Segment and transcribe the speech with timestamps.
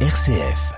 [0.00, 0.74] RCF.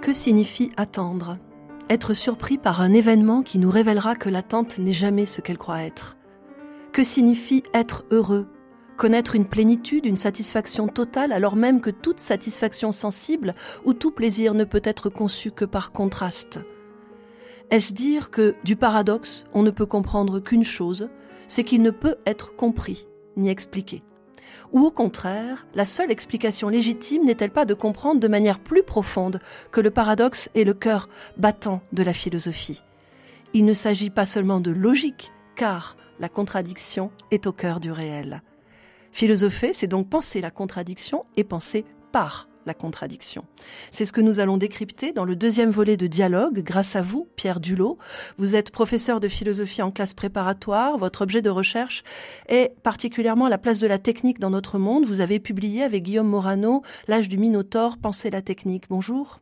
[0.00, 1.36] Que signifie attendre?
[1.90, 5.82] Être surpris par un événement qui nous révélera que l'attente n'est jamais ce qu'elle croit
[5.82, 6.16] être.
[6.92, 8.46] Que signifie être heureux?
[8.96, 14.54] Connaître une plénitude, une satisfaction totale alors même que toute satisfaction sensible ou tout plaisir
[14.54, 16.60] ne peut être conçu que par contraste.
[17.72, 21.08] Est-ce dire que du paradoxe on ne peut comprendre qu'une chose,
[21.48, 24.04] c'est qu'il ne peut être compris ni expliqué?
[24.72, 29.40] Ou au contraire, la seule explication légitime n'est-elle pas de comprendre de manière plus profonde
[29.72, 32.82] que le paradoxe est le cœur battant de la philosophie?
[33.52, 38.42] Il ne s'agit pas seulement de logique, car la contradiction est au cœur du réel.
[39.12, 43.44] Philosopher, c'est donc penser la contradiction et penser par la contradiction.
[43.90, 47.26] C'est ce que nous allons décrypter dans le deuxième volet de dialogue grâce à vous,
[47.34, 47.98] Pierre Dulot.
[48.38, 50.96] Vous êtes professeur de philosophie en classe préparatoire.
[50.96, 52.04] Votre objet de recherche
[52.48, 55.04] est particulièrement la place de la technique dans notre monde.
[55.04, 58.84] Vous avez publié avec Guillaume Morano L'âge du Minotaure, Penser la technique.
[58.88, 59.40] Bonjour.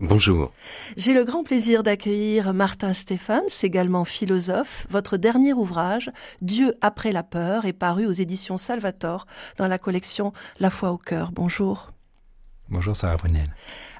[0.00, 0.52] Bonjour.
[0.96, 4.86] J'ai le grand plaisir d'accueillir Martin Stéphane, également philosophe.
[4.90, 6.10] Votre dernier ouvrage,
[6.40, 9.26] Dieu après la peur, est paru aux éditions Salvator
[9.58, 11.30] dans la collection La foi au cœur.
[11.30, 11.91] Bonjour.
[12.68, 13.48] Bonjour Sarah Brunel.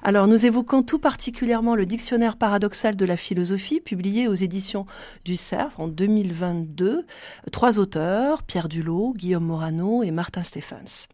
[0.01, 4.85] Alors nous évoquons tout particulièrement le dictionnaire paradoxal de la philosophie publié aux éditions
[5.25, 7.05] du CERF en 2022.
[7.51, 11.07] Trois auteurs, Pierre Dulot, Guillaume Morano et Martin Stéphans.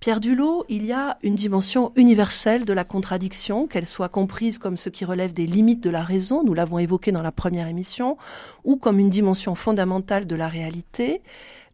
[0.00, 4.76] Pierre Dulot, il y a une dimension universelle de la contradiction, qu'elle soit comprise comme
[4.76, 8.16] ce qui relève des limites de la raison, nous l'avons évoqué dans la première émission,
[8.62, 11.22] ou comme une dimension fondamentale de la réalité.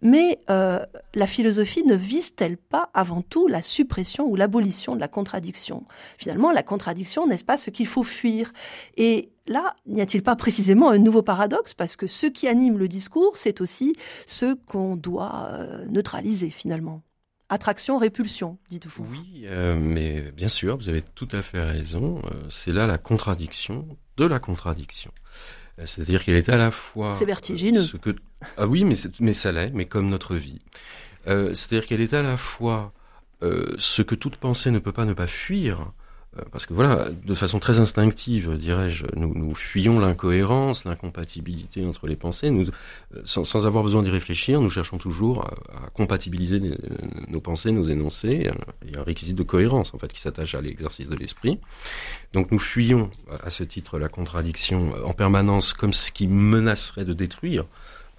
[0.02, 5.08] Mais euh, la philosophie ne vise-t-elle pas avant tout la suppression ou l'abolition de la
[5.08, 5.84] contradiction?
[6.18, 8.52] Finalement, la contradiction, n'est-ce pas ce qu'il faut fuir?
[8.96, 11.72] Et là, n'y a-t-il pas précisément un nouveau paradoxe?
[11.72, 13.94] Parce que ce qui anime le discours, c'est aussi
[14.26, 17.02] ce qu'on doit euh, neutraliser finalement.
[17.48, 19.06] Attraction, répulsion, dites-vous.
[19.08, 22.22] Oui, euh, mais bien sûr, vous avez tout à fait raison.
[22.48, 23.86] c'est là la contradiction
[24.16, 25.12] de la contradiction.
[25.86, 27.14] C'est-à-dire qu'elle est à la fois...
[27.18, 27.82] C'est vertigineux.
[27.82, 28.14] Ce que,
[28.56, 30.60] ah oui, mais, mais ça l'est, mais comme notre vie.
[31.28, 32.92] Euh, C'est-à-dire qu'elle est à la fois
[33.42, 35.84] euh, ce que toute pensée ne peut pas ne pas fuir, euh,
[36.50, 42.16] parce que voilà, de façon très instinctive, dirais-je, nous, nous fuyons l'incohérence, l'incompatibilité entre les
[42.16, 42.48] pensées.
[42.48, 42.68] Nous,
[43.14, 46.60] euh, sans, avoir besoin d'y réfléchir, nous cherchons toujours à, à compatibiliser
[47.28, 48.50] nos pensées, nos énoncés.
[48.84, 51.60] Il y a un réquisite de cohérence en fait qui s'attache à l'exercice de l'esprit.
[52.32, 53.10] Donc nous fuyons
[53.44, 57.66] à ce titre la contradiction en permanence comme ce qui menacerait de détruire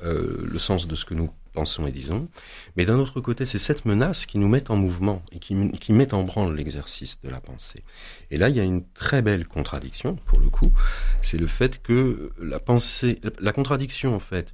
[0.04, 2.28] euh, le sens de ce que nous pensons et disons.
[2.76, 6.14] Mais d'un autre côté, c'est cette menace qui nous met en mouvement et qui, met
[6.14, 7.84] en branle l'exercice de la pensée.
[8.32, 10.72] Et là, il y a une très belle contradiction, pour le coup.
[11.22, 14.54] C'est le fait que la pensée, la contradiction, en fait,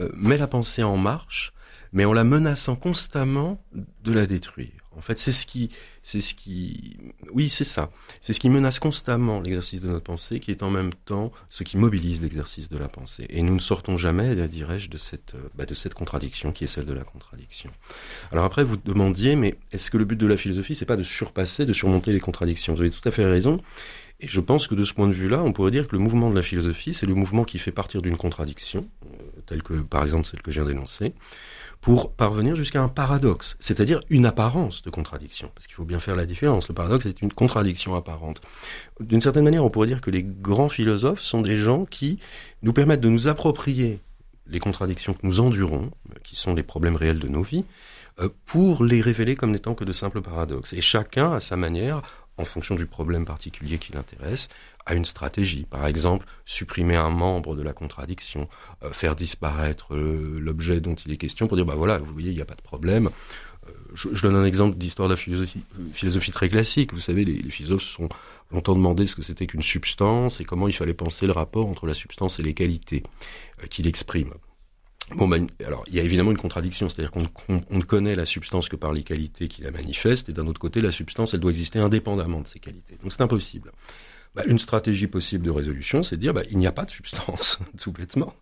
[0.00, 1.52] euh, met la pensée en marche,
[1.92, 3.62] mais en la menaçant constamment
[4.02, 4.85] de la détruire.
[4.96, 5.70] En fait, c'est ce qui,
[6.02, 6.96] c'est ce qui,
[7.32, 7.90] oui, c'est ça.
[8.20, 11.64] C'est ce qui menace constamment l'exercice de notre pensée, qui est en même temps ce
[11.64, 13.26] qui mobilise l'exercice de la pensée.
[13.28, 16.86] Et nous ne sortons jamais, dirais-je, de cette, bah, de cette contradiction qui est celle
[16.86, 17.70] de la contradiction.
[18.32, 21.02] Alors après, vous demandiez, mais est-ce que le but de la philosophie, c'est pas de
[21.02, 22.74] surpasser, de surmonter les contradictions?
[22.74, 23.60] Vous avez tout à fait raison.
[24.20, 26.30] Et je pense que de ce point de vue-là, on pourrait dire que le mouvement
[26.30, 30.02] de la philosophie, c'est le mouvement qui fait partir d'une contradiction, euh, telle que, par
[30.04, 31.12] exemple, celle que j'ai d'énoncer,
[31.86, 35.52] pour parvenir jusqu'à un paradoxe, c'est-à-dire une apparence de contradiction.
[35.54, 36.66] Parce qu'il faut bien faire la différence.
[36.66, 38.40] Le paradoxe est une contradiction apparente.
[38.98, 42.18] D'une certaine manière, on pourrait dire que les grands philosophes sont des gens qui
[42.62, 44.00] nous permettent de nous approprier
[44.48, 45.92] les contradictions que nous endurons,
[46.24, 47.64] qui sont les problèmes réels de nos vies,
[48.18, 50.72] euh, pour les révéler comme n'étant que de simples paradoxes.
[50.72, 52.02] Et chacun, à sa manière,
[52.36, 54.48] en fonction du problème particulier qui l'intéresse,
[54.86, 55.66] à une stratégie.
[55.68, 58.48] Par exemple, supprimer un membre de la contradiction,
[58.82, 62.30] euh, faire disparaître euh, l'objet dont il est question pour dire, bah voilà, vous voyez,
[62.30, 63.10] il n'y a pas de problème.
[63.66, 65.62] Euh, je, donne un exemple d'histoire de la philosophie,
[65.92, 66.92] philosophie, très classique.
[66.92, 68.08] Vous savez, les, les philosophes se sont
[68.52, 71.86] longtemps demandé ce que c'était qu'une substance et comment il fallait penser le rapport entre
[71.86, 73.02] la substance et les qualités
[73.68, 74.32] qu'il exprime.
[75.14, 78.24] Bon, ben, alors, il y a évidemment une contradiction, c'est-à-dire qu'on on ne connaît la
[78.24, 81.40] substance que par les qualités qui la manifestent, et d'un autre côté, la substance, elle
[81.40, 82.98] doit exister indépendamment de ses qualités.
[83.02, 83.70] Donc c'est impossible.
[84.36, 86.90] bah, une stratégie possible de résolution, c'est de dire bah, il n'y a pas de
[86.90, 88.34] substance, tout bêtement.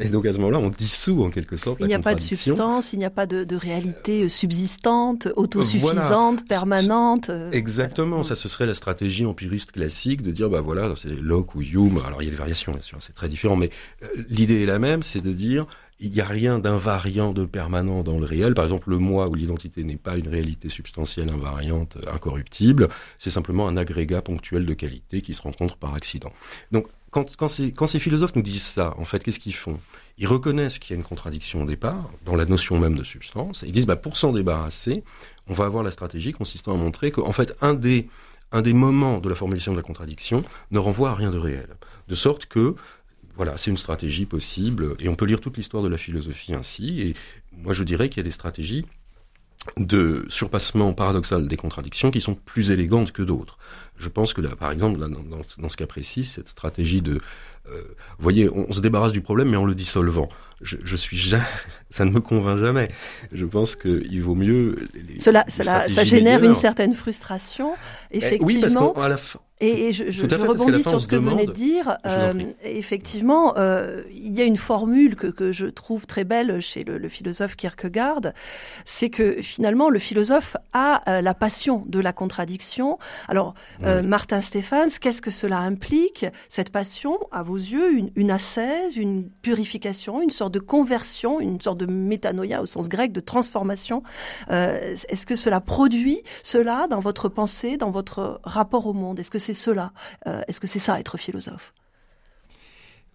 [0.00, 1.78] Et donc à ce moment-là, on dissout en quelque sorte.
[1.80, 6.48] Il n'y a pas de substance, il n'y a pas de, de réalité subsistante, autosuffisante,
[6.48, 7.28] permanente.
[7.28, 11.54] Euh, Exactement, ça ce serait la stratégie empiriste classique de dire bah voilà, c'est Locke
[11.56, 12.00] ou Hume.
[12.06, 13.68] Alors il y a des variations bien sûr, c'est très différent, mais
[14.02, 15.66] euh, l'idée est la même, c'est de dire
[16.00, 18.54] il n'y a rien d'invariant, de permanent dans le réel.
[18.54, 22.88] Par exemple, le moi ou l'identité n'est pas une réalité substantielle, invariante, incorruptible.
[23.18, 26.32] C'est simplement un agrégat ponctuel de qualité qui se rencontre par accident.
[26.72, 29.78] Donc, quand, ces, philosophes nous disent ça, en fait, qu'est-ce qu'ils font?
[30.18, 33.62] Ils reconnaissent qu'il y a une contradiction au départ, dans la notion même de substance.
[33.62, 35.04] Et ils disent, bah, pour s'en débarrasser,
[35.46, 38.08] on va avoir la stratégie consistant à montrer qu'en fait, un des
[38.72, 41.68] moments de la formulation de la contradiction ne renvoie à rien de réel.
[42.08, 42.74] De sorte que
[43.36, 47.02] voilà, c'est une stratégie possible, et on peut lire toute l'histoire de la philosophie ainsi,
[47.02, 47.14] et
[47.52, 48.84] moi je dirais qu'il y a des stratégies
[49.76, 53.58] de surpassement paradoxal des contradictions qui sont plus élégantes que d'autres.
[53.96, 57.20] Je pense que là, par exemple, dans, ce cas précis, cette stratégie de,
[57.70, 57.82] euh,
[58.18, 60.28] vous voyez, on, se débarrasse du problème mais en le dissolvant.
[60.60, 61.44] Je, je suis jamais,
[61.90, 62.90] ça ne me convainc jamais.
[63.32, 64.88] Je pense qu'il vaut mieux.
[65.18, 67.74] cela, cela ça génère une certaine frustration,
[68.16, 68.48] effectivement.
[68.50, 71.30] Eh oui, parce qu'à la fin, et, je, je, je rebondis sur ce que vous
[71.30, 71.96] venez de dire.
[72.06, 72.32] Euh,
[72.64, 76.98] effectivement, euh, il y a une formule que, que, je trouve très belle chez le,
[76.98, 78.32] le philosophe Kierkegaard,
[78.84, 82.98] c'est que finalement le philosophe a euh, la passion de la contradiction.
[83.28, 86.26] Alors, Martin Stephens, qu'est-ce que cela implique?
[86.48, 91.60] Cette passion, à vos yeux, une, une ascèse, une purification, une sorte de conversion, une
[91.60, 94.02] sorte de métanoïa au sens grec, de transformation.
[94.50, 99.18] Est-ce que cela produit cela dans votre pensée, dans votre rapport au monde?
[99.18, 99.92] Est-ce que c'est cela?
[100.26, 101.72] Euh, Est-ce que c'est ça être philosophe?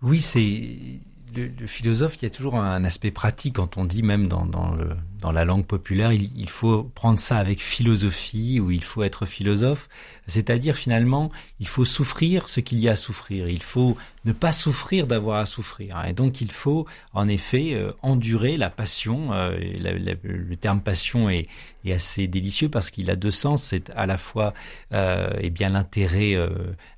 [0.01, 1.01] Oui, c'est
[1.35, 4.71] le, philosophe, il y a toujours un aspect pratique quand on dit même dans, dans,
[4.71, 9.03] le, dans la langue populaire, il, il, faut prendre ça avec philosophie ou il faut
[9.03, 9.89] être philosophe.
[10.27, 13.49] C'est-à-dire finalement, il faut souffrir ce qu'il y a à souffrir.
[13.49, 16.01] Il faut ne pas souffrir d'avoir à souffrir.
[16.07, 19.33] Et donc il faut en effet euh, endurer la passion.
[19.33, 21.47] Euh, le terme passion est,
[21.85, 23.63] est assez délicieux parce qu'il a deux sens.
[23.63, 24.53] C'est à la fois
[24.93, 26.49] euh, eh bien l'intérêt euh,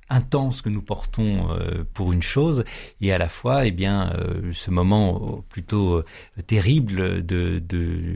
[0.08, 2.64] intense que nous portons euh, pour une chose
[3.00, 4.12] et à la fois eh bien
[4.52, 6.02] ce moment plutôt
[6.46, 8.11] terrible de de,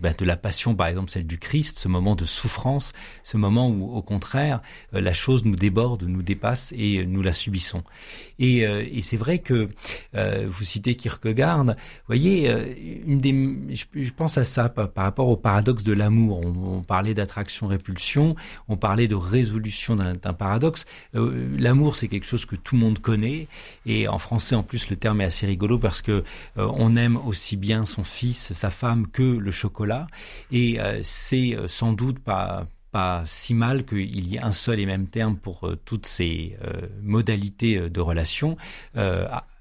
[0.00, 2.92] bah, de la passion par exemple celle du Christ ce moment de souffrance
[3.24, 4.60] ce moment où au contraire
[4.92, 7.82] la chose nous déborde nous dépasse et nous la subissons.
[8.38, 9.68] Et, et c'est vrai que
[10.14, 11.74] vous citez Kierkegaard.
[12.06, 12.50] Voyez
[13.06, 13.32] une des
[13.74, 16.40] je, pense à ça par, rapport au paradoxe de l'amour.
[16.44, 18.36] On, parlait d'attraction répulsion
[18.68, 20.86] on parlait de résolution d'un paradoxe.
[21.14, 23.48] L'amour, c'est quelque chose que tout le monde connaît.
[23.84, 26.24] Et en français, en plus, le terme est assez rigolo parce que
[26.58, 30.06] euh, on aime aussi bien son fils, sa femme, que le chocolat.
[30.50, 34.80] Et euh, c'est euh, sans doute pas pas si mal qu'il y ait un seul
[34.80, 36.56] et même terme pour toutes ces
[37.02, 38.56] modalités de relation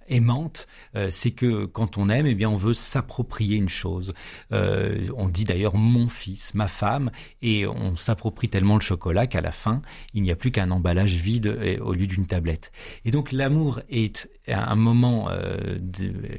[0.08, 4.14] aimante, euh, c'est que quand on aime, eh bien, on veut s'approprier une chose.
[4.52, 7.12] Euh, on dit d'ailleurs mon fils, ma femme,
[7.42, 9.82] et on s'approprie tellement le chocolat qu'à la fin,
[10.14, 12.72] il n'y a plus qu'un emballage vide euh, au lieu d'une tablette.
[13.04, 15.30] Et donc l'amour est un moment,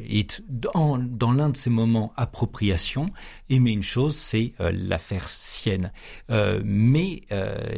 [0.09, 3.11] est dans, dans l'un de ces moments appropriation.
[3.49, 5.93] Aimer une chose, c'est la faire sienne.
[6.65, 7.23] mais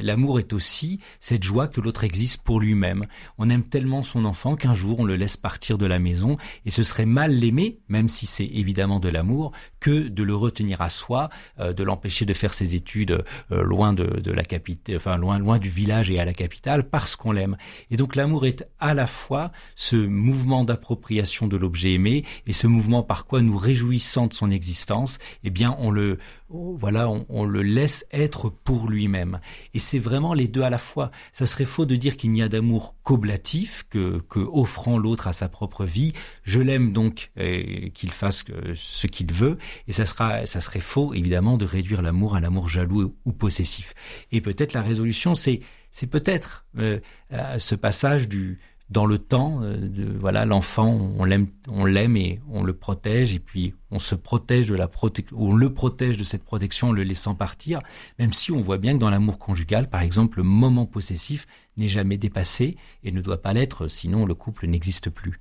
[0.00, 3.06] l'amour est aussi cette joie que l'autre existe pour lui-même.
[3.38, 6.70] On aime tellement son enfant qu'un jour on le laisse partir de la maison et
[6.70, 10.90] ce serait mal l'aimer, même si c'est évidemment de l'amour, que de le retenir à
[10.90, 11.28] soi,
[11.60, 15.38] euh, de l'empêcher de faire ses études euh, loin de, de la capitale, enfin loin
[15.38, 17.56] loin du village et à la capitale parce qu'on l'aime.
[17.90, 22.66] Et donc l'amour est à la fois ce mouvement d'appropriation de l'objet aimé et ce
[22.66, 26.18] mouvement par quoi nous réjouissant de son existence, eh bien on le
[26.50, 29.40] voilà, on, le laisse être pour lui-même.
[29.74, 31.10] Et c'est vraiment les deux à la fois.
[31.32, 35.34] Ça serait faux de dire qu'il n'y a d'amour qu'oblatif, que, que offrant l'autre à
[35.34, 36.14] sa propre vie.
[36.44, 38.44] Je l'aime donc euh, qu'il fasse
[38.74, 39.58] ce qu'il veut.
[39.88, 43.94] Et ça sera, ça serait faux évidemment de réduire l'amour à l'amour jaloux ou possessif.
[44.32, 45.60] Et peut-être la résolution, c'est
[46.10, 46.98] peut-être euh,
[47.32, 48.58] euh ce passage du
[48.90, 53.34] dans le temps, euh, de, voilà, l'enfant, on l'aime, on l'aime et on le protège,
[53.34, 54.90] et puis on se protège de la
[55.32, 57.80] on le protège de cette protection en le laissant partir,
[58.18, 61.88] même si on voit bien que dans l'amour conjugal, par exemple, le moment possessif n'est
[61.88, 65.40] jamais dépassé et ne doit pas l'être, sinon le couple n'existe plus.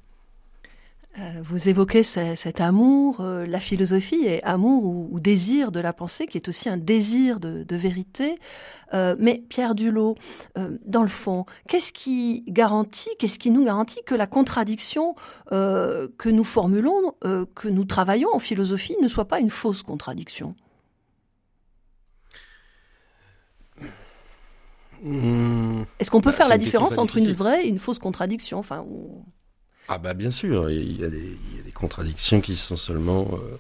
[1.19, 6.27] Euh, vous évoquez cet amour, euh, la philosophie est amour ou, désir de la pensée,
[6.27, 8.37] qui est aussi un désir de, vérité.
[8.93, 10.15] Euh, mais Pierre Dulot,
[10.85, 15.15] dans le fond, qu'est-ce qui garantit, qu'est-ce qui nous garantit que la contradiction
[15.49, 17.15] que nous formulons,
[17.55, 20.55] que nous travaillons en philosophie, ne soit pas une fausse contradiction?
[25.03, 25.83] Mmh.
[25.99, 28.57] Est-ce qu'on peut bah, faire la différence entre une vraie et une fausse contradiction?
[28.57, 28.83] Enfin,
[29.89, 31.37] Ah bah bien sûr, il y, a des,
[31.73, 33.57] contradictions qui sont seulement euh,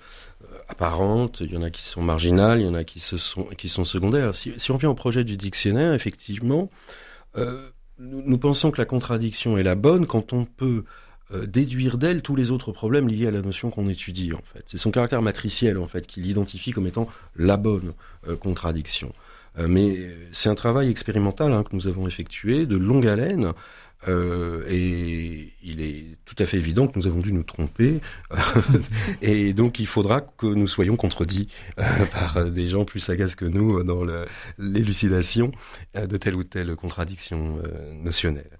[0.67, 3.69] apparentes, il y en a qui sont marginales, il y en a qui, sont, qui
[3.69, 4.33] sont secondaires.
[4.33, 6.69] Si, on vient au projet du dictionnaire, effectivement,
[7.37, 7.69] euh,
[7.99, 10.83] nous, pensons que la contradiction est la bonne quand on peut
[11.33, 14.63] euh, déduire d'elle tous les autres problèmes liés à la notion qu'on étudie en fait.
[14.65, 17.93] C'est son caractère matriciel en fait qui l'identifie comme étant la bonne
[18.27, 19.11] euh, contradiction.
[19.57, 23.53] Euh, mais c'est un travail expérimental hein, que nous avons effectué de longue haleine
[24.07, 27.99] euh, et il est tout à fait évident que nous avons dû nous tromper.
[29.21, 31.47] et donc il faudra que nous soyons contredits
[31.79, 31.83] euh,
[32.13, 34.05] par des gens plus sagaces que nous dans
[34.59, 35.51] l'élucidation
[35.95, 37.59] de telle ou telle contradiction
[38.03, 38.59] notionnelle.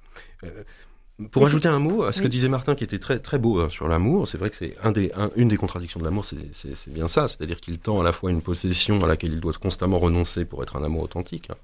[1.32, 3.70] Pour ajouter un mot à ce que disait Martin, qui était très très beau hein,
[3.70, 7.08] sur l'amour, c'est vrai que c'est un des, une des contradictions de l'amour, c'est bien
[7.08, 10.46] ça, c'est-à-dire qu'il tend à la fois une possession à laquelle il doit constamment renoncer
[10.46, 11.56] pour être un amour authentique, hein,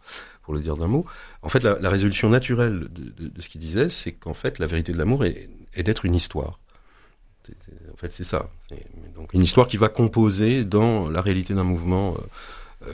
[0.41, 1.05] pour le dire d'un mot.
[1.43, 4.57] En fait, la, la résolution naturelle de, de, de ce qu'il disait, c'est qu'en fait,
[4.57, 6.60] la vérité de l'amour est, est d'être une histoire.
[7.48, 8.50] en fait, c'est ça.
[9.15, 12.93] Donc une histoire qui va composer dans la réalité d'un mouvement euh, euh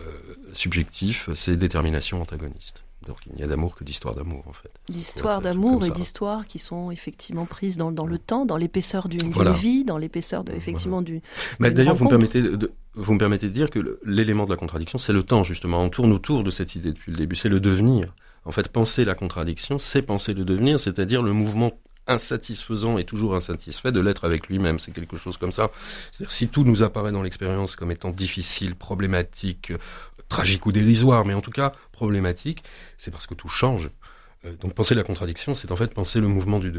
[0.51, 2.84] subjectif ses déterminations antagonistes.
[3.08, 4.72] Donc il n'y a d'amour que d'histoire d'amour en fait.
[4.89, 9.32] D'histoire d'amour et d'histoires qui sont effectivement prises dans, dans le temps, dans l'épaisseur d'une
[9.53, 11.22] vie, dans l'épaisseur de, effectivement du.
[11.60, 14.58] Mais d'ailleurs vous me permettez de, vous me permettez de dire que l'élément de la
[14.58, 15.82] contradiction c'est le temps justement.
[15.82, 18.13] On tourne autour de cette idée depuis le début, c'est le devenir.
[18.46, 21.74] En fait, penser la contradiction, c'est penser le devenir, c'est-à-dire le mouvement
[22.08, 24.79] insatisfaisant et toujours insatisfait de l'être avec lui-même.
[24.79, 25.70] C'est quelque chose comme ça.
[26.12, 29.72] C'est-à-dire si tout nous apparaît dans l'expérience comme étant difficile, problématique,
[30.29, 32.63] tragique ou dérisoire, mais en tout cas problématique,
[32.98, 33.89] c'est parce que tout change.
[34.45, 36.71] Euh, donc penser la contradiction, c'est en fait penser le mouvement du,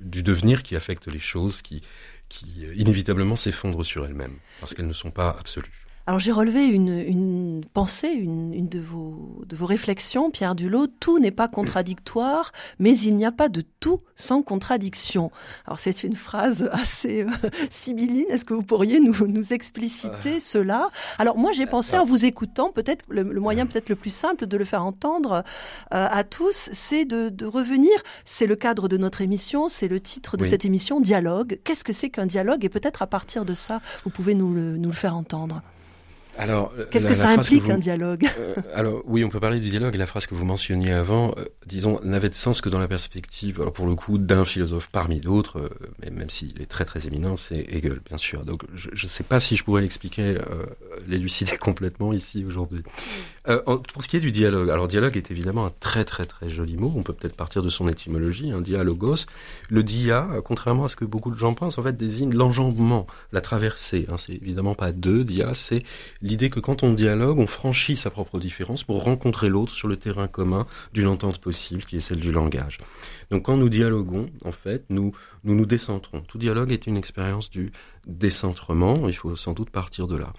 [0.00, 1.82] devenir qui affecte les choses, qui,
[2.28, 5.81] qui euh, inévitablement s'effondrent sur elles-mêmes, parce qu'elles ne sont pas absolues.
[6.04, 10.88] Alors j'ai relevé une, une pensée, une, une, de, vos, de vos réflexions, Pierre Dulot.
[10.88, 15.30] Tout n'est pas contradictoire, mais il n'y a pas de tout sans contradiction.
[15.64, 17.28] Alors c'est une phrase assez euh,
[17.70, 18.26] sibylline.
[18.30, 20.40] Est-ce que vous pourriez nous, nous expliciter euh.
[20.40, 20.90] cela?
[21.18, 24.56] Alors moi j'ai pensé en vous écoutant, peut-être le, moyen peut-être le plus simple de
[24.56, 25.44] le faire entendre
[25.94, 27.92] euh, à tous, c'est de, de, revenir.
[28.24, 31.60] C'est le cadre de notre émission, c'est le titre de cette émission, dialogue.
[31.62, 32.64] Qu'est-ce que c'est qu'un dialogue?
[32.64, 35.62] Et peut-être à partir de ça, vous pouvez nous le, nous le faire entendre.
[36.38, 38.28] Alors, qu'est-ce que ça implique un dialogue?
[38.38, 39.94] Euh, Alors oui, on peut parler du dialogue.
[39.94, 43.60] La phrase que vous mentionniez avant, euh, disons, n'avait de sens que dans la perspective,
[43.60, 45.68] alors pour le coup, d'un philosophe parmi d'autres, euh,
[46.02, 48.44] mais même s'il est très très éminent, c'est Hegel, bien sûr.
[48.44, 50.36] Donc je ne sais pas si je pourrais l'expliquer,
[51.06, 52.82] l'élucider complètement ici aujourd'hui.
[53.44, 56.76] Pour ce qui est du dialogue, alors dialogue est évidemment un très très très joli
[56.76, 56.92] mot.
[56.96, 59.26] On peut peut-être partir de son étymologie, un dialogos.
[59.68, 63.40] Le dia, contrairement à ce que beaucoup de gens pensent, en fait désigne l'enjambement, la
[63.40, 64.06] traversée.
[64.10, 64.16] Hein.
[64.16, 65.24] C'est évidemment pas deux.
[65.24, 65.82] Dia, c'est
[66.20, 69.96] l'idée que quand on dialogue, on franchit sa propre différence pour rencontrer l'autre sur le
[69.96, 72.78] terrain commun d'une entente possible qui est celle du langage.
[73.30, 75.12] Donc quand nous dialoguons, en fait, nous
[75.44, 76.20] nous, nous décentrons.
[76.20, 77.72] Tout dialogue est une expérience du
[78.06, 80.32] décentrement, il faut sans doute partir de là.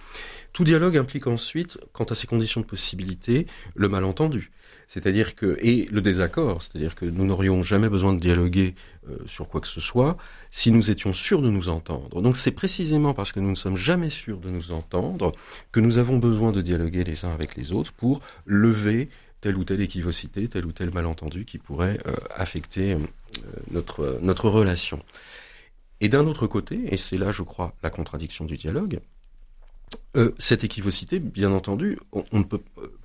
[0.52, 2.93] Tout dialogue implique ensuite, quant à ses conditions de possibilité,
[3.74, 4.50] le malentendu.
[4.86, 8.74] C'est-à-dire que et le désaccord, c'est-à-dire que nous n'aurions jamais besoin de dialoguer
[9.08, 10.16] euh, sur quoi que ce soit
[10.50, 12.20] si nous étions sûrs de nous entendre.
[12.20, 15.32] Donc c'est précisément parce que nous ne sommes jamais sûrs de nous entendre
[15.72, 19.08] que nous avons besoin de dialoguer les uns avec les autres pour lever
[19.40, 22.98] telle ou telle équivocité, tel ou tel malentendu qui pourrait euh, affecter euh,
[23.70, 25.02] notre notre relation.
[26.00, 29.00] Et d'un autre côté, et c'est là je crois la contradiction du dialogue,
[30.38, 32.60] cette équivocité, bien entendu, on, on peut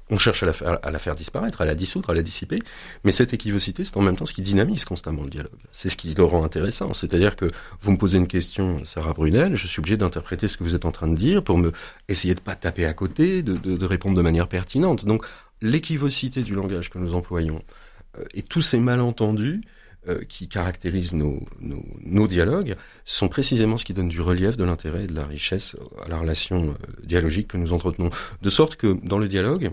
[0.10, 2.60] on cherche à la, faire, à la, faire, disparaître, à la dissoudre, à la dissiper,
[3.04, 5.52] mais cette équivocité, c'est en même temps ce qui dynamise constamment le dialogue.
[5.72, 6.94] C'est ce qui le rend intéressant.
[6.94, 10.64] C'est-à-dire que vous me posez une question, Sarah Brunel, je suis obligé d'interpréter ce que
[10.64, 11.72] vous êtes en train de dire pour me
[12.08, 15.06] essayer de pas taper à côté, de, de, de répondre de manière pertinente.
[15.06, 15.26] Donc,
[15.62, 17.62] l'équivocité du langage que nous employons
[18.18, 19.62] euh, et tous ces malentendus
[20.08, 24.64] euh, qui caractérisent nos, nos, nos, dialogues sont précisément ce qui donne du relief, de
[24.64, 25.76] l'intérêt et de la richesse
[26.06, 28.10] à la relation euh, dialogique que nous entretenons.
[28.42, 29.72] De sorte que dans le dialogue,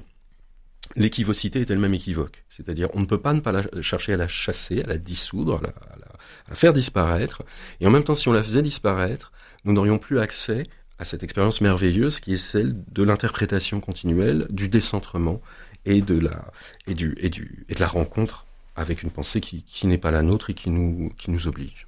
[0.97, 2.45] l'équivocité est elle-même équivoque.
[2.49, 5.59] C'est-à-dire, on ne peut pas ne pas la, chercher à la chasser, à la dissoudre,
[5.59, 7.43] à la, à, la, à faire disparaître.
[7.81, 9.33] Et en même temps, si on la faisait disparaître,
[9.65, 10.67] nous n'aurions plus accès
[10.99, 15.41] à cette expérience merveilleuse qui est celle de l'interprétation continuelle, du décentrement
[15.85, 16.51] et de la,
[16.87, 18.46] et du, et du, et de la rencontre
[18.77, 21.87] avec une pensée qui, qui n'est pas la nôtre et qui nous, qui nous oblige.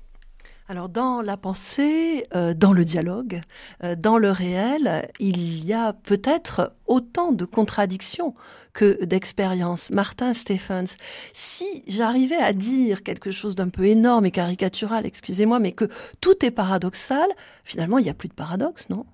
[0.70, 3.40] Alors dans la pensée, euh, dans le dialogue,
[3.84, 8.34] euh, dans le réel, il y a peut-être autant de contradictions
[8.74, 9.88] que d'expériences.
[9.90, 10.96] Martin Stephens,
[11.32, 15.88] si j'arrivais à dire quelque chose d'un peu énorme et caricatural, excusez-moi, mais que
[16.20, 17.28] tout est paradoxal,
[17.64, 19.06] finalement il n'y a plus de paradoxe, non?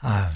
[0.00, 0.30] Ah,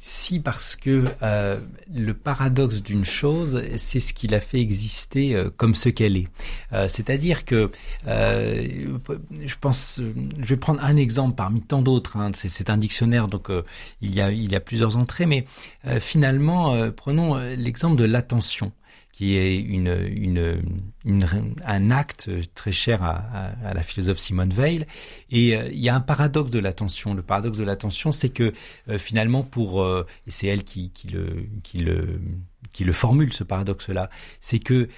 [0.00, 1.58] si parce que euh,
[1.92, 6.28] le paradoxe d'une chose, c'est ce qui la fait exister euh, comme ce qu'elle est.
[6.72, 7.70] Euh, c'est-à-dire que
[8.06, 12.16] je pense, je vais prendre un exemple parmi tant d'autres.
[12.16, 13.48] Hein, c'est un dictionnaire, donc
[14.00, 15.44] il y a il y a plusieurs entrées, mais
[16.00, 18.72] finalement, prenons l'exemple de l'attention
[19.18, 20.62] qui est une, une,
[21.04, 21.26] une,
[21.66, 23.16] un acte très cher à,
[23.64, 24.86] à, la philosophe Simone Weil.
[25.32, 27.14] Et euh, il y a un paradoxe de l'attention.
[27.14, 28.52] Le paradoxe de l'attention, c'est que
[28.88, 32.20] euh, finalement, pour euh, c'est elle qui, qui le qui le
[32.72, 34.08] qui le formule ce paradoxe-là,
[34.38, 34.88] c'est que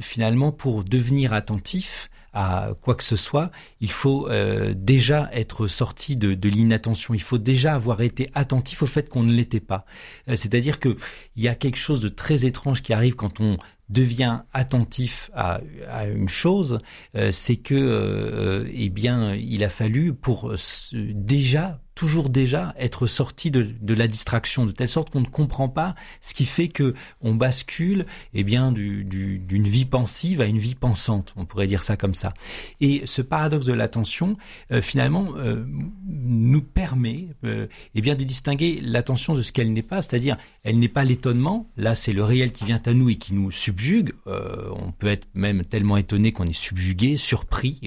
[0.00, 2.08] finalement, pour devenir attentif,
[2.38, 3.50] à quoi que ce soit,
[3.80, 7.14] il faut euh, déjà être sorti de, de l'inattention.
[7.14, 9.86] Il faut déjà avoir été attentif au fait qu'on ne l'était pas.
[10.28, 10.98] Euh, c'est-à-dire que
[11.34, 13.56] il y a quelque chose de très étrange qui arrive quand on
[13.88, 16.80] devient attentif à, à une chose,
[17.14, 20.54] euh, c'est que eh bien il a fallu pour
[20.92, 25.70] déjà toujours déjà être sorti de, de, la distraction, de telle sorte qu'on ne comprend
[25.70, 30.58] pas ce qui fait que on bascule eh bien d'une du, vie pensive à une
[30.58, 32.34] vie pensante, on pourrait dire ça comme ça.
[32.82, 34.36] Et ce paradoxe de l'attention,
[34.72, 35.64] euh, finalement, euh,
[36.06, 40.78] nous permet euh, eh bien de distinguer l'attention de ce qu'elle n'est pas, c'est-à-dire elle
[40.78, 44.12] n'est pas l'étonnement, là c'est le réel qui vient à nous et qui nous subjugue,
[44.26, 47.80] on peut être même tellement étonné qu'on est subjugué, surpris,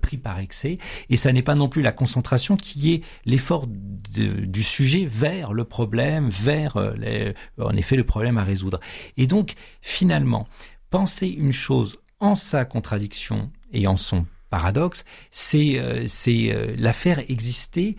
[0.00, 0.78] pris par excès,
[1.10, 5.64] et ça n'est pas non plus la concentration qui est l'effort du sujet vers le
[5.64, 8.78] problème, vers euh, en effet le problème à résoudre.
[9.16, 10.46] Et donc finalement,
[10.90, 16.92] penser une chose en sa contradiction et en son paradoxe, c'est euh, c'est euh, la
[16.92, 17.96] faire exister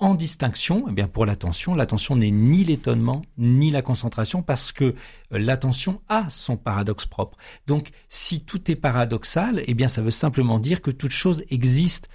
[0.00, 0.84] en distinction.
[0.90, 4.94] Eh bien pour l'attention, l'attention n'est ni l'étonnement ni la concentration parce que
[5.30, 7.38] l'attention a son paradoxe propre.
[7.66, 12.10] Donc si tout est paradoxal, eh bien ça veut simplement dire que toute chose existe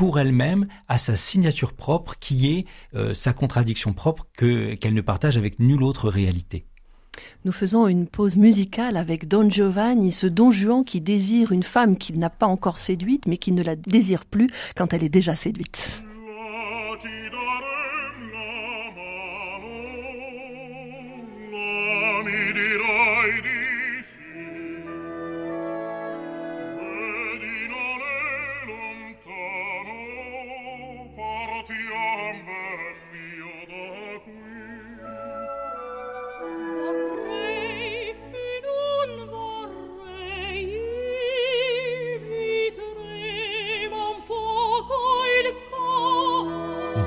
[0.00, 2.64] pour elle-même à sa signature propre qui est
[2.94, 6.64] euh, sa contradiction propre que qu'elle ne partage avec nulle autre réalité.
[7.44, 11.98] Nous faisons une pause musicale avec Don Giovanni, ce Don Juan qui désire une femme
[11.98, 15.36] qu'il n'a pas encore séduite mais qui ne la désire plus quand elle est déjà
[15.36, 16.02] séduite.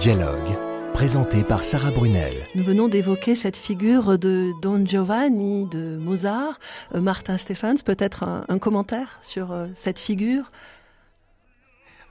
[0.03, 0.57] Dialogue,
[0.93, 2.45] présenté par Sarah Brunel.
[2.55, 6.59] Nous venons d'évoquer cette figure de Don Giovanni de Mozart.
[6.93, 10.49] Euh, Martin Stephens, peut-être un, commentaire sur euh, cette figure?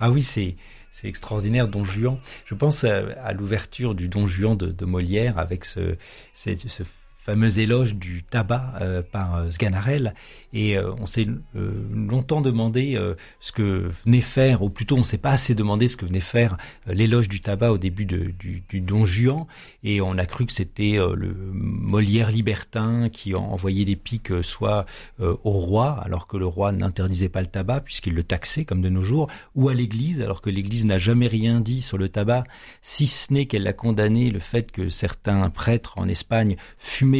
[0.00, 0.57] Ah oui, c'est
[0.90, 2.18] c'est extraordinaire, Don Juan.
[2.46, 5.96] Je pense à, l'ouverture du Don Juan de, de Molière avec ce,
[6.35, 6.85] ce, ce
[7.22, 10.12] fameux éloge du tabac euh, par euh, Sganarelle.
[10.52, 12.98] Et euh, on s'est longtemps demandé
[13.40, 16.56] ce que venait faire ou plutôt on s'est pas assez demandé ce que venait faire
[16.87, 19.46] l'éloge du tabac au début de, du, du, Don Juan.
[19.82, 24.85] Et on a cru que c'était le Molière libertin qui envoyait des piques soit
[25.18, 28.90] au roi alors que le roi n'interdisait pas le tabac puisqu'il le taxait comme de
[28.90, 32.44] nos jours ou à l'église alors que l'église n'a jamais rien dit sur le tabac
[32.82, 36.56] si ce n'est qu'elle a condamné le fait que certains prêtres en Espagne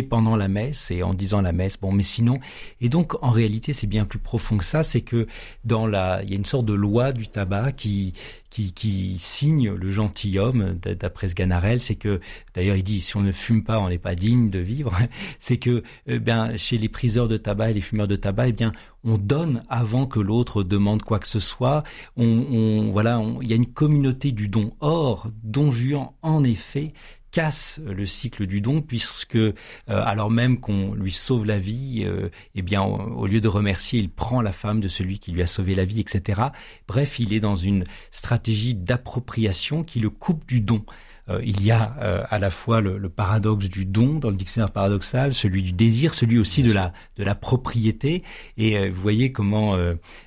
[0.01, 1.79] pendant la messe et en disant la messe.
[1.79, 2.41] Bon, mais sinon,
[2.81, 4.83] et donc en réalité, c'est bien plus profond que ça.
[4.83, 5.27] C'est que
[5.65, 8.15] dans la, il y a une sorte de loi du tabac qui
[8.53, 11.35] qui, qui signe le gentilhomme, d'après ce
[11.79, 12.21] c'est que,
[12.55, 14.93] d'ailleurs, il dit, si on ne fume pas, on n'est pas digne de vivre.
[15.39, 16.21] c'est que, eh
[16.59, 18.73] chez les priseurs de tabac et les fumeurs de tabac, eh bien,
[19.05, 21.83] on donne avant que l'autre demande quoi que ce soit.
[22.19, 24.75] On, on voilà, il y a une communauté du don.
[24.81, 26.93] Or, Don Juan, en effet,
[27.33, 29.53] casse le cycle du don puisque euh,
[29.89, 34.11] alors même qu'on lui sauve la vie, euh, eh bien au, lieu de remercier, il
[34.11, 36.43] prend la femme de celui qui lui a sauvé la vie, etc.
[36.87, 40.85] Bref, il est dans une stratégie d'appropriation qui le coupe du don.
[41.29, 44.71] Euh, il y a euh, à la fois le, paradoxe du don dans le dictionnaire
[44.71, 48.23] paradoxal, celui du désir, celui aussi de la de la propriété.
[48.57, 49.77] Et euh, vous voyez comment,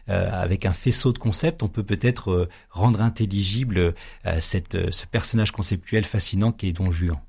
[0.08, 3.94] avec un faisceau de concepts, on peut peut-être rendre intelligible
[4.40, 7.20] cette, ce personnage conceptuel fascinant qui est Don Juan.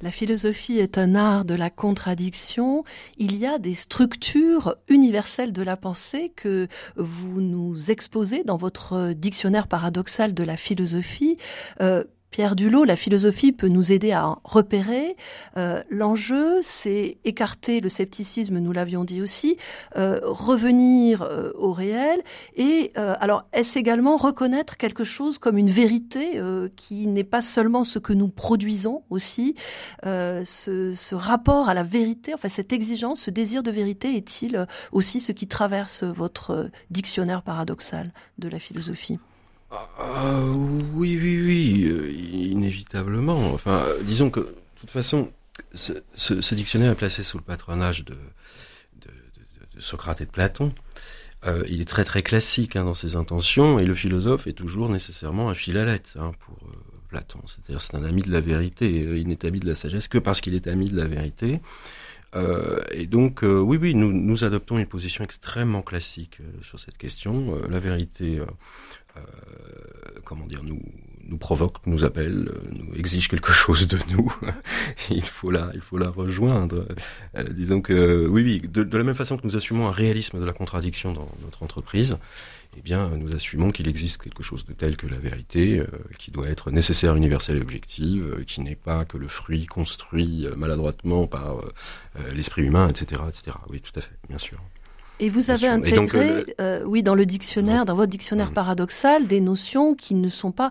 [0.00, 2.84] La philosophie est un art de la contradiction.
[3.16, 9.12] Il y a des structures universelles de la pensée que vous nous exposez dans votre
[9.12, 11.36] dictionnaire paradoxal de la philosophie.
[12.30, 15.16] Pierre Dulot, la philosophie peut nous aider à repérer.
[15.56, 19.56] Euh, L'enjeu, c'est écarter le scepticisme, nous l'avions dit aussi,
[19.96, 22.22] euh, revenir euh, au réel,
[22.54, 26.40] et alors est-ce également reconnaître quelque chose comme une vérité
[26.76, 29.54] qui n'est pas seulement ce que nous produisons aussi,
[30.04, 35.20] ce, ce, rapport à la vérité, enfin cette exigence, ce désir de vérité est-il aussi
[35.20, 39.18] ce qui traverse votre dictionnaire paradoxal de la philosophie?
[39.70, 40.40] Ah,
[40.94, 43.52] oui, oui, oui, euh, inévitablement.
[43.52, 45.30] Enfin, disons que, de toute façon,
[45.74, 48.16] ce, dictionnaire est placé sous le patronage de
[49.78, 50.72] Socrate et de Platon.
[51.46, 54.88] Euh, il est très très classique hein, dans ses intentions, et le philosophe est toujours
[54.88, 56.74] nécessairement un philalète hein, pour euh,
[57.08, 57.40] Platon.
[57.46, 58.90] C'est-à-dire c'est un ami de la vérité.
[58.90, 61.60] Il n'est ami de la sagesse que parce qu'il est ami de la vérité.
[62.36, 66.98] Euh, et donc, euh, oui, oui, nous, adoptons une position extrêmement classique euh, sur cette
[66.98, 67.56] question.
[67.68, 68.40] la vérité
[69.16, 69.20] euh,
[70.24, 70.80] comment dire, nous,
[71.28, 74.32] nous provoque, nous appelle, nous exige quelque chose de nous.
[75.10, 76.86] il faut la, il faut la rejoindre.
[77.36, 80.40] Euh, disons que oui, oui, de, de, la même façon que nous assumons un réalisme
[80.40, 82.16] de la contradiction dans notre entreprise,
[82.76, 85.86] eh bien, nous assumons qu'il existe quelque chose de tel que la vérité, euh,
[86.18, 90.46] qui doit être nécessaire, universelle et objective, euh, qui n'est pas que le fruit construit
[90.46, 91.62] euh, maladroitement par
[92.34, 93.56] l'esprit humain, etc., etc.
[93.68, 94.58] Oui, tout à fait, bien sûr.
[95.20, 98.54] Et vous avez intégré, donc, euh, euh, oui, dans le dictionnaire, dans votre dictionnaire mmh.
[98.54, 100.70] paradoxal, des notions qui ne sont pas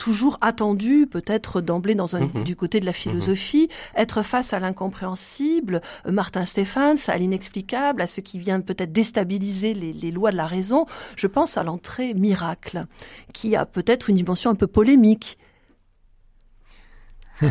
[0.00, 2.44] toujours attendues, peut-être d'emblée dans un, mmh.
[2.44, 4.00] du côté de la philosophie, mmh.
[4.00, 9.92] être face à l'incompréhensible, Martin Stéphane, à l'inexplicable, à ce qui vient peut-être déstabiliser les,
[9.92, 10.86] les, lois de la raison.
[11.16, 12.86] Je pense à l'entrée miracle,
[13.34, 15.36] qui a peut-être une dimension un peu polémique.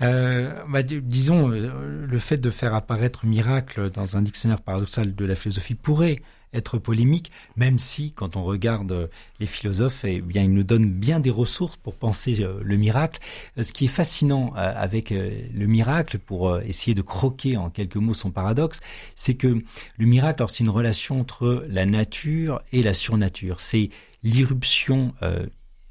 [0.00, 5.24] Euh, bah, disons, euh, le fait de faire apparaître miracle dans un dictionnaire paradoxal de
[5.24, 9.10] la philosophie pourrait être polémique, même si, quand on regarde
[9.40, 13.20] les philosophes, eh bien, ils nous donnent bien des ressources pour penser euh, le miracle.
[13.60, 18.30] Ce qui est fascinant avec le miracle, pour essayer de croquer en quelques mots son
[18.30, 18.80] paradoxe,
[19.14, 19.62] c'est que
[19.98, 23.60] le miracle, c'est une relation entre la nature et la surnature.
[23.60, 23.90] C'est
[24.22, 25.14] l'irruption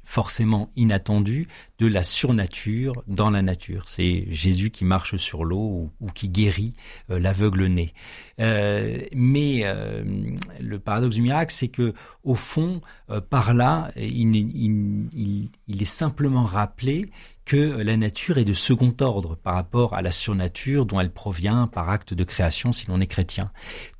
[0.04, 1.48] forcément inattendu
[1.82, 3.82] de la surnature dans la nature.
[3.86, 6.74] C'est Jésus qui marche sur l'eau ou, qui guérit
[7.10, 7.92] euh, l'aveugle né.
[8.38, 10.04] Euh, mais euh,
[10.60, 11.92] le paradoxe du miracle, c'est que
[12.22, 12.80] au fond,
[13.30, 17.10] par là, il est simplement rappelé
[17.44, 21.66] que la nature est de second ordre par rapport à la surnature dont elle provient
[21.66, 23.50] par acte de création si l'on est chrétien.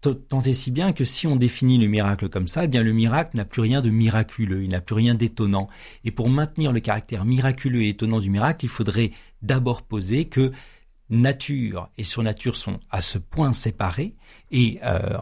[0.00, 2.92] Tant et si bien que si on définit le miracle comme ça, eh bien le
[2.92, 5.68] miracle n'a plus rien de miraculeux, il n'a plus rien d'étonnant.
[6.04, 10.52] Et pour maintenir le caractère miraculeux et étonnant du miracle, il faudrait d'abord poser que
[11.10, 14.14] nature et surnature sont à ce point séparés
[14.50, 15.18] et euh,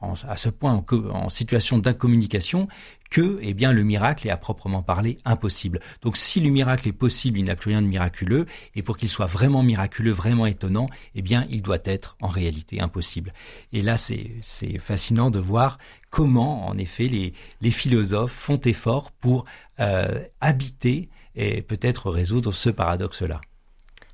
[0.00, 2.68] à ce point en, situation d'incommunication
[3.10, 5.80] que eh bien le miracle est à proprement parler impossible.
[6.02, 9.08] Donc si le miracle est possible, il n'a plus rien de miraculeux et pour qu'il
[9.08, 13.32] soit vraiment miraculeux, vraiment étonnant, eh bien il doit être en réalité impossible.
[13.72, 15.78] Et là c'est fascinant de voir
[16.10, 19.44] comment en effet les les philosophes font effort pour
[19.80, 23.40] euh, habiter et peut-être résoudre ce paradoxe là.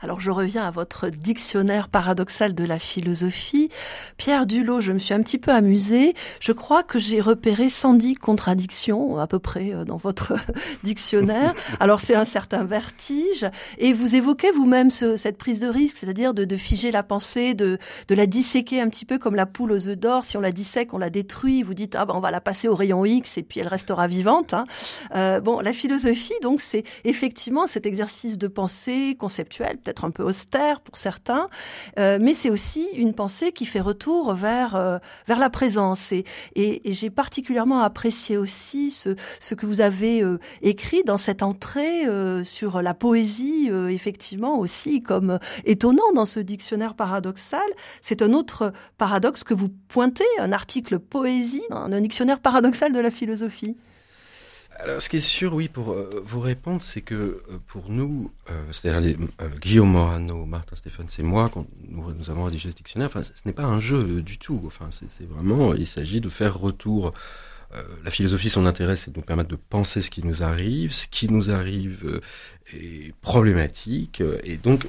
[0.03, 3.69] Alors je reviens à votre dictionnaire paradoxal de la philosophie.
[4.17, 6.15] Pierre Dulot, je me suis un petit peu amusée.
[6.41, 10.35] Je crois que j'ai repéré 110 contradictions à peu près euh, dans votre
[10.83, 11.55] dictionnaire.
[11.79, 13.47] Alors c'est un certain vertige.
[13.79, 17.55] Et vous évoquez vous-même ce, cette prise de risque, c'est-à-dire de, de, figer la pensée,
[17.55, 20.25] de, de la disséquer un petit peu comme la poule aux œufs d'or.
[20.25, 21.63] Si on la dissèque, on la détruit.
[21.63, 24.09] Vous dites, ah ben on va la passer au rayon X et puis elle restera
[24.09, 24.53] vivante.
[24.53, 24.65] Hein.
[25.15, 30.81] Euh, bon, la philosophie, donc c'est effectivement cet exercice de pensée conceptuelle, un peu austère
[30.81, 31.49] pour certains,
[31.99, 36.13] euh, mais c'est aussi une pensée qui fait retour vers euh, vers la présence.
[36.13, 36.23] Et,
[36.85, 42.03] j'ai particulièrement apprécié aussi ce, que vous avez euh, écrit dans cette entrée
[42.45, 47.61] sur la poésie, effectivement aussi comme étonnant dans ce dictionnaire paradoxal.
[48.01, 53.01] C'est un autre paradoxe que vous pointez, un article poésie dans un dictionnaire paradoxal de
[53.01, 53.77] la philosophie.
[54.83, 58.33] Alors, ce qui est sûr, oui, pour euh, vous répondre, c'est que euh, pour nous,
[58.51, 63.07] euh, c'est-à-dire euh, Guillaume Morano, Martin Stéphane, c'est moi, quand nous, avons rédigé ce dictionnaire,
[63.07, 64.61] enfin, ce n'est pas un jeu du tout.
[64.67, 67.15] Enfin, c'est vraiment, il s'agit de faire retour.
[68.05, 70.93] la philosophie, son intérêt, c'est de nous permettre de penser ce qui nous arrive.
[70.93, 72.21] Ce qui nous arrive
[72.75, 74.21] est problématique.
[74.43, 74.89] Et donc,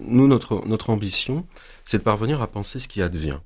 [0.00, 1.46] nous, notre, notre ambition,
[1.84, 3.40] c'est de parvenir à penser ce qui advient.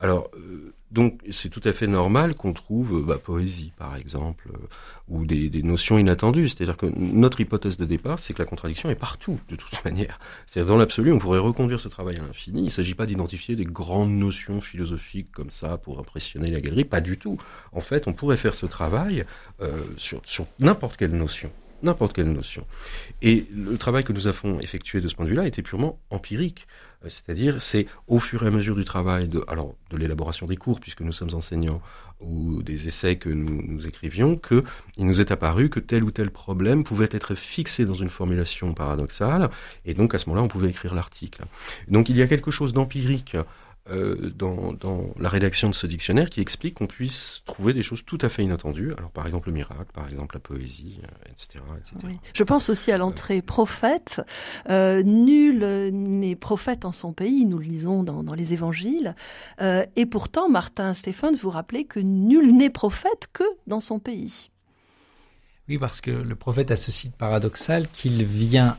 [0.00, 4.48] Alors, euh, donc, c'est tout à fait normal qu'on trouve euh, bah, poésie, par exemple,
[4.54, 4.66] euh,
[5.08, 6.48] ou des, notions inattendues.
[6.48, 10.18] C'est-à-dire que notre hypothèse de départ, c'est que la contradiction est partout, de toute manière.
[10.46, 12.60] C'est-à-dire, dans l'absolu, on pourrait reconduire ce travail à l'infini.
[12.62, 16.84] Il ne s'agit pas d'identifier des grandes notions philosophiques comme ça pour impressionner la galerie,
[16.84, 17.38] pas du tout.
[17.72, 19.26] En fait, on pourrait faire ce travail
[19.60, 21.50] euh, sur, sur n'importe quelle notion.
[21.82, 22.64] n'importe quelle notion.
[23.20, 26.66] Et le travail que nous avons effectué de ce point de vue-là était purement empirique.
[27.04, 30.56] Euh, c'est-à-dire, c'est au fur et à mesure du travail de, alors, de l'élaboration des
[30.56, 31.80] cours, puisque nous sommes enseignants,
[32.20, 34.64] ou des essais que nous, nous écrivions, que
[34.96, 38.74] il nous est apparu que tel ou tel problème pouvait être fixé dans une formulation
[38.74, 39.50] paradoxale,
[39.84, 41.44] et donc à ce moment-là, on pouvait écrire l'article.
[41.86, 43.36] Donc il y a quelque chose d'empirique
[43.90, 48.04] euh, dans, dans, la rédaction de ce dictionnaire qui explique qu'on puisse trouver des choses
[48.04, 48.92] tout à fait inattendues.
[48.98, 51.64] Alors par exemple le miracle, par exemple la poésie, etc.
[51.70, 51.96] Euh, etc.
[52.04, 52.18] Oui.
[52.34, 54.20] Je pense aussi à l'entrée prophète.
[54.68, 55.60] Euh, nul
[55.92, 59.14] n'est prophète en son pays, nous le lisons dans, dans les évangiles.
[59.60, 64.50] Euh, et pourtant, Martin Stéphane, vous rappelez que nul n'est prophète que dans son pays.
[65.68, 68.76] Oui, parce que le prophète a ce site paradoxal qu'il vient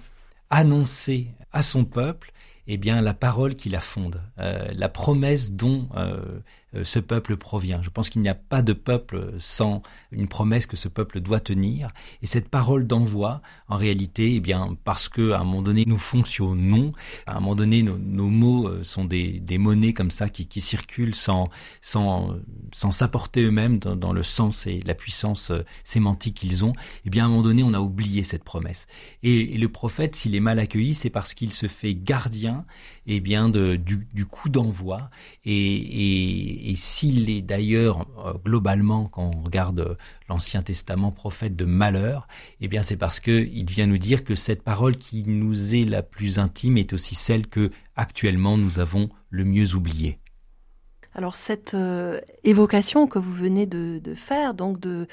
[0.49, 2.31] annoncer à son peuple
[2.67, 6.39] eh bien la parole qui la fonde, euh, la promesse dont euh,
[6.83, 7.81] ce peuple provient.
[7.81, 11.39] Je pense qu'il n'y a pas de peuple sans une promesse que ce peuple doit
[11.39, 11.89] tenir.
[12.21, 15.97] Et cette parole d'envoi, en réalité, eh bien, parce que à un moment donné nous
[15.97, 16.93] fonctionnons,
[17.25, 20.61] à un moment donné nos, nos mots sont des, des, monnaies comme ça qui, qui
[20.61, 21.49] circulent sans
[21.81, 22.35] sans
[22.71, 25.51] sans s'apporter eux-mêmes dans, dans, le sens et la puissance
[25.83, 26.73] sémantique qu'ils ont.
[27.05, 28.87] Eh bien, à un moment donné, on a oublié cette promesse.
[29.23, 32.65] Et, et le prophète, s'il est mal accueilli, c'est parce qu'il se fait gardien
[33.05, 35.09] eh bien de, du, du coup d'envoi.
[35.45, 41.65] Et, et, et s'il est d'ailleurs euh, globalement, quand on regarde l'Ancien Testament, prophète de
[41.65, 42.27] malheur,
[42.61, 45.85] eh bien c'est parce que il vient nous dire que cette parole qui nous est
[45.85, 50.19] la plus intime est aussi celle que actuellement nous avons le mieux oubliée.
[51.15, 55.07] Alors cette euh, évocation que vous venez de, faire, donc de,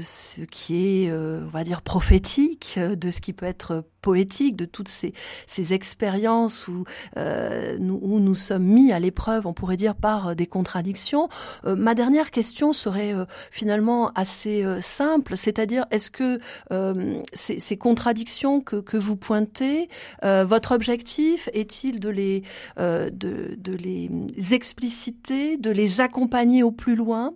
[0.00, 4.64] ce qui est, euh, on va dire, prophétique, de ce qui peut être poétique, de
[4.64, 5.12] toutes ces,
[5.46, 6.84] ces expériences où,
[7.16, 11.28] euh, nous, où nous sommes mis à l'épreuve, on pourrait dire, par des contradictions.
[11.64, 16.40] Euh, ma dernière question serait euh, finalement assez euh, simple, c'est-à-dire est-ce que
[16.72, 19.88] euh, ces, contradictions que, vous pointez,
[20.22, 22.42] votre objectif est-il de les,
[22.76, 27.34] de, les expliciter, de les accompagner au plus loin?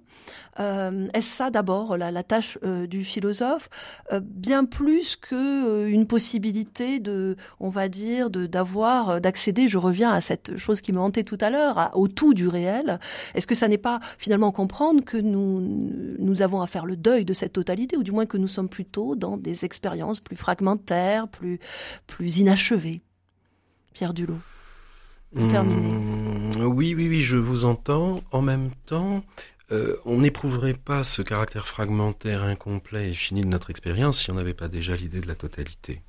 [0.60, 3.70] Euh, Est-ce ça d'abord la, la, tâche euh, du philosophe,
[4.12, 6.06] euh, bien plus que euh, une
[6.52, 9.68] de, on va dire, de d'avoir, euh, d'accéder.
[9.68, 12.98] Je reviens à cette chose qui me hantait tout à l'heure, au tout du réel.
[13.34, 15.60] Est-ce que ça n'est pas finalement comprendre que nous
[16.18, 18.68] nous avons à faire le deuil de cette totalité, ou du moins que nous sommes
[18.68, 21.58] plutôt dans des expériences plus fragmentaires, plus
[22.06, 23.02] plus inachevées?
[23.92, 24.38] Pierre Dulot.
[25.34, 28.20] Mmh, oui, oui, oui, je vous entends.
[28.32, 29.24] En même temps,
[29.72, 34.34] euh, on n'éprouverait pas ce caractère fragmentaire, incomplet et fini de notre expérience si on
[34.34, 36.02] n'avait pas déjà l'idée de la totalité.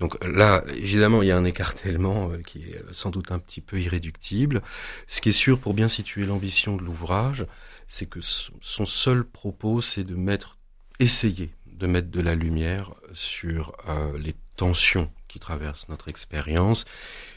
[0.00, 3.60] Donc là, évidemment, il y a un écartèlement euh, qui est sans doute un petit
[3.60, 4.62] peu irréductible.
[5.06, 7.46] Ce qui est sûr pour bien situer l'ambition de l'ouvrage,
[7.86, 10.58] c'est que son seul propos, c'est de mettre,
[10.98, 16.84] essayer de mettre de la lumière sur euh, les tensions qui traversent notre expérience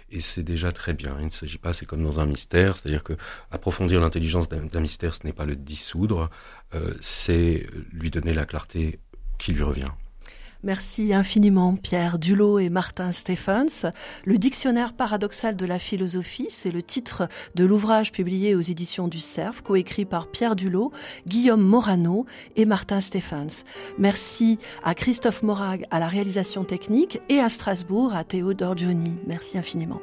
[0.09, 1.17] et c'est déjà très bien.
[1.19, 3.13] Il ne s'agit pas, c'est comme dans un mystère, c'est-à-dire que
[3.51, 6.29] approfondir l'intelligence d'un mystère, ce n'est pas le dissoudre,
[6.73, 8.99] euh, c'est lui donner la clarté
[9.37, 9.91] qui lui revient.
[10.63, 13.91] Merci infiniment Pierre Dulot et Martin Stephens.
[14.25, 19.19] Le dictionnaire paradoxal de la philosophie, c'est le titre de l'ouvrage publié aux éditions du
[19.19, 20.91] Cerf, coécrit par Pierre Dulot,
[21.27, 23.63] Guillaume Morano et Martin Stephens.
[23.97, 29.15] Merci à Christophe Morag à la réalisation technique et à Strasbourg à Théodore Johnny.
[29.27, 30.01] Merci infiniment.